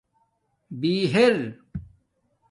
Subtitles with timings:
[0.81, 1.35] بِہر